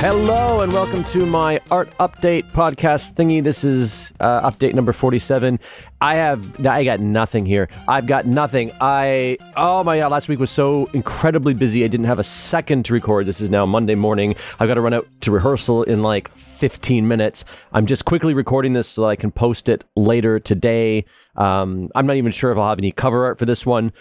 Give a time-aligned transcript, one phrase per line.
[0.00, 3.44] Hello and welcome to my art update podcast thingy.
[3.44, 5.60] This is uh, update number 47.
[6.00, 7.68] I have I got nothing here.
[7.86, 8.72] I've got nothing.
[8.80, 11.84] I oh my god, last week was so incredibly busy.
[11.84, 13.26] I didn't have a second to record.
[13.26, 14.36] This is now Monday morning.
[14.58, 17.44] I've got to run out to rehearsal in like 15 minutes.
[17.74, 21.04] I'm just quickly recording this so that I can post it later today.
[21.36, 23.92] Um, I'm not even sure if I'll have any cover art for this one.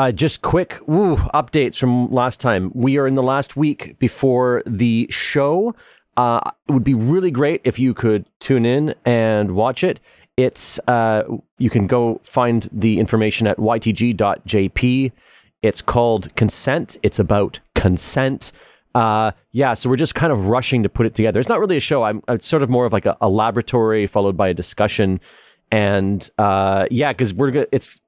[0.00, 2.72] Uh, just quick woo, updates from last time.
[2.74, 5.74] We are in the last week before the show.
[6.16, 10.00] Uh, it would be really great if you could tune in and watch it.
[10.38, 11.24] It's uh,
[11.58, 15.12] you can go find the information at ytg.jp.
[15.60, 16.96] It's called Consent.
[17.02, 18.52] It's about consent.
[18.94, 21.38] Uh, yeah, so we're just kind of rushing to put it together.
[21.38, 22.04] It's not really a show.
[22.04, 25.20] I'm it's sort of more of like a, a laboratory followed by a discussion,
[25.70, 28.00] and uh, yeah, because we're it's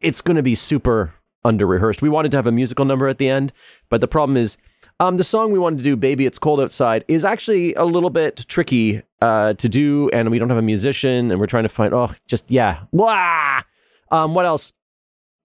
[0.00, 2.02] it's going to be super under rehearsed.
[2.02, 3.52] We wanted to have a musical number at the end,
[3.88, 4.56] but the problem is
[5.00, 8.10] um, the song we wanted to do, Baby It's Cold Outside, is actually a little
[8.10, 11.68] bit tricky uh, to do, and we don't have a musician, and we're trying to
[11.68, 12.80] find, oh, just, yeah.
[14.10, 14.72] Um, what else?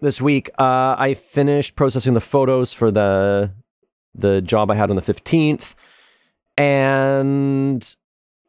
[0.00, 3.52] This week, uh, I finished processing the photos for the
[4.16, 5.74] the job I had on the 15th.
[6.56, 7.96] And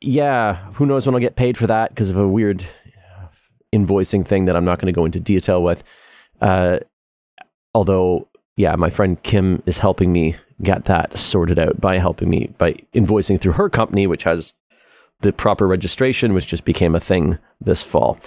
[0.02, 2.66] yeah, who knows when I'll get paid for that because of a weird
[3.74, 5.84] invoicing thing that I'm not going to go into detail with.
[6.42, 6.80] Uh,
[7.74, 12.52] although, yeah, my friend Kim is helping me get that sorted out by helping me
[12.58, 14.54] by invoicing through her company, which has
[15.22, 18.18] the proper registration, which just became a thing this fall.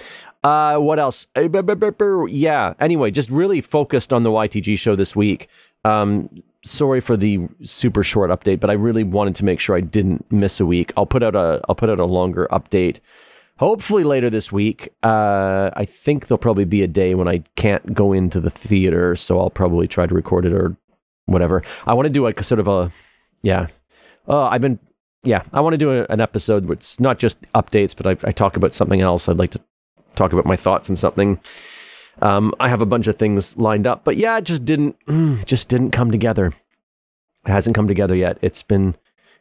[0.43, 1.27] Uh, what else?
[1.35, 2.73] Yeah.
[2.79, 5.47] Anyway, just really focused on the YTG show this week.
[5.85, 6.29] Um,
[6.63, 10.29] sorry for the super short update, but I really wanted to make sure I didn't
[10.31, 10.91] miss a week.
[10.97, 12.99] I'll put out a I'll put out a longer update
[13.61, 14.89] hopefully later this week.
[15.03, 19.15] Uh, I think there'll probably be a day when I can't go into the theater,
[19.15, 20.75] so I'll probably try to record it or
[21.27, 21.61] whatever.
[21.85, 22.91] I want to do like a sort of a,
[23.43, 23.67] yeah.
[24.27, 24.79] Uh, I've been,
[25.23, 28.27] yeah, I want to do a, an episode where it's not just updates, but I,
[28.27, 29.29] I, talk about something else.
[29.29, 29.61] I'd like to
[30.15, 31.39] talk about my thoughts and something.
[32.19, 34.95] Um, I have a bunch of things lined up, but yeah, it just didn't,
[35.45, 36.47] just didn't come together.
[37.45, 38.39] It hasn't come together yet.
[38.41, 38.95] It's been,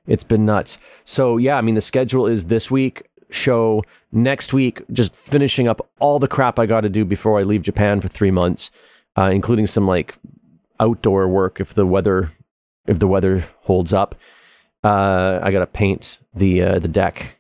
[0.07, 0.77] it's been nuts.
[1.05, 3.83] So yeah, I mean, the schedule is this week show
[4.13, 7.63] next week, just finishing up all the crap I got to do before I leave
[7.63, 8.71] Japan for three months,
[9.17, 10.17] uh, including some like
[10.79, 12.31] outdoor work if the weather
[12.87, 14.15] if the weather holds up.
[14.83, 17.37] Uh, I got to paint the uh, the deck.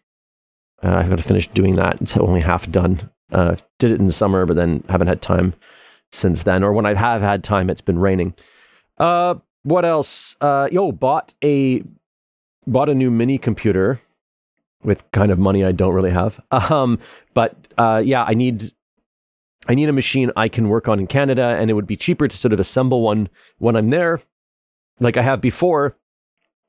[0.83, 2.01] Uh, I've got to finish doing that.
[2.01, 3.11] It's only half done.
[3.33, 5.55] Uh, did it in the summer, but then haven't had time
[6.11, 6.62] since then.
[6.65, 8.34] Or when I have had time, it's been raining.
[8.99, 10.37] Uh, what else?
[10.41, 11.83] yo, bought a
[12.67, 14.01] bought a new mini computer
[14.83, 16.41] with kind of money I don't really have.
[16.71, 16.99] Um,
[17.35, 18.73] but uh, yeah, I need
[19.69, 22.27] I need a machine I can work on in Canada, and it would be cheaper
[22.29, 24.21] to sort of assemble one when I'm there,
[24.99, 25.97] like I have before.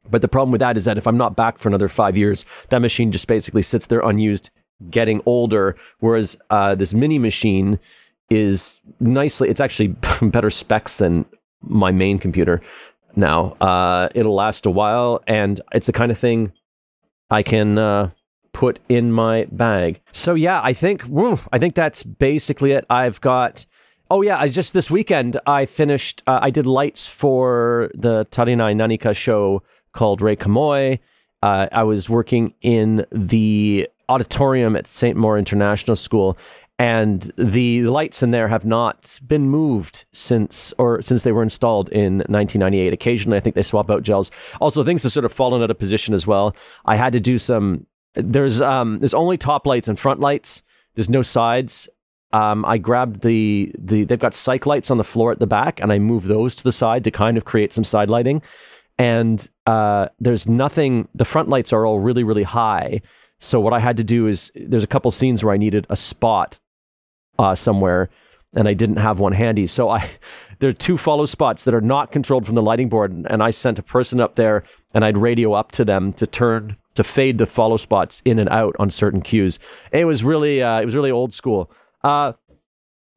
[0.10, 2.46] But the problem with that is that if I'm not back for another five years,
[2.70, 4.50] that machine just basically sits there unused,
[4.90, 5.76] getting older.
[6.00, 7.80] Whereas uh, this mini machine
[8.30, 9.88] is nicely, it's actually
[10.22, 11.26] better specs than
[11.62, 12.62] my main computer
[13.16, 13.52] now.
[13.62, 16.52] Uh, it'll last a while, and it's the kind of thing
[17.32, 18.12] I can uh,
[18.54, 20.02] put in my bag.
[20.12, 21.04] So yeah, I think
[21.52, 22.86] I think that's basically it.
[22.90, 23.66] I've got.
[24.10, 26.22] Oh yeah, I just this weekend I finished.
[26.28, 31.00] Uh, I did lights for the Tarinai Nanika show called Ray Kamoy.
[31.42, 35.18] Uh, I was working in the auditorium at St.
[35.18, 36.38] Maur International School,
[36.82, 41.90] and the lights in there have not been moved since or since they were installed
[41.90, 45.62] in 1998 occasionally i think they swap out gels also things have sort of fallen
[45.62, 46.56] out of position as well
[46.86, 50.64] i had to do some there's um there's only top lights and front lights
[50.96, 51.88] there's no sides
[52.34, 55.82] um, I grabbed the the they've got cyc lights on the floor at the back,
[55.82, 58.42] and I moved those to the side to kind of create some side lighting.
[58.98, 61.10] And uh, there's nothing.
[61.14, 63.02] The front lights are all really really high.
[63.40, 65.98] So what I had to do is there's a couple scenes where I needed a
[65.98, 66.58] spot
[67.42, 68.10] uh, somewhere,
[68.56, 69.68] and I didn't have one handy.
[69.68, 70.10] So I
[70.60, 73.52] there are two follow spots that are not controlled from the lighting board, and I
[73.52, 77.38] sent a person up there, and I'd radio up to them to turn to fade
[77.38, 79.60] the follow spots in and out on certain cues.
[79.92, 81.72] It was really uh, it was really old school.
[82.04, 82.34] Uh,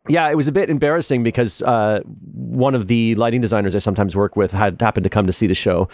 [0.06, 4.14] yeah, it was a bit embarrassing because uh, one of the lighting designers I sometimes
[4.14, 5.88] work with had happened to come to see the show.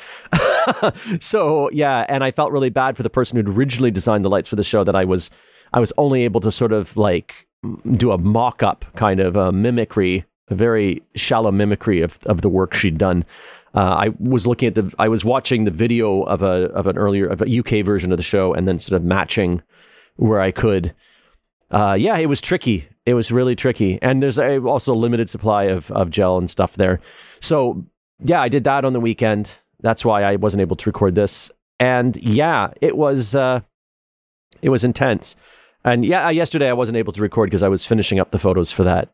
[1.21, 4.49] so yeah, and I felt really bad for the person who'd originally designed the lights
[4.49, 5.31] for the show that I was
[5.73, 7.47] I was only able to sort of like
[7.93, 12.49] do a mock up kind of a mimicry, a very shallow mimicry of, of the
[12.49, 13.25] work she'd done.
[13.75, 16.99] Uh, I was looking at the, I was watching the video of a of an
[16.99, 19.63] earlier of a UK version of the show, and then sort of matching
[20.17, 20.93] where I could.
[21.71, 22.89] Uh, yeah, it was tricky.
[23.07, 26.51] It was really tricky, and there's a, also a limited supply of of gel and
[26.51, 27.01] stuff there.
[27.39, 27.85] So
[28.25, 29.53] yeah, I did that on the weekend.
[29.83, 31.51] that's why I wasn't able to record this.
[31.79, 33.61] And yeah, it was uh,
[34.63, 35.37] it was intense.
[35.85, 38.71] And yeah, yesterday I wasn't able to record because I was finishing up the photos
[38.71, 39.09] for that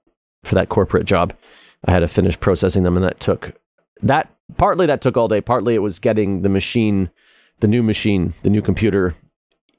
[0.44, 1.32] for that corporate job.
[1.84, 3.52] I had to finish processing them, and that took
[4.02, 5.40] that partly that took all day.
[5.40, 7.10] Partly it was getting the machine,
[7.60, 9.14] the new machine, the new computer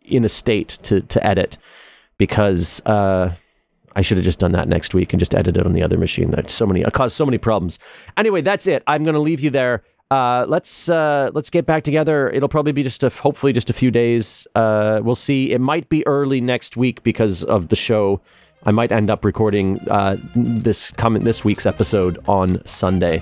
[0.04, 1.58] in a state to to edit
[2.18, 3.34] because uh,
[3.96, 6.32] I should have just done that next week and just edited on the other machine.
[6.32, 7.80] That so many, it caused so many problems.
[8.16, 8.84] Anyway, that's it.
[8.88, 9.84] I'm going to leave you there.
[10.10, 12.30] Uh, let's uh, let's get back together.
[12.30, 14.48] It'll probably be just a hopefully just a few days.
[14.56, 15.52] Uh, we'll see.
[15.52, 18.22] It might be early next week because of the show.
[18.66, 23.22] I might end up recording uh, this coming this week's episode on Sunday.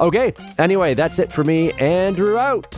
[0.00, 0.34] Okay.
[0.58, 1.72] Anyway, that's it for me.
[1.72, 2.74] Andrew out.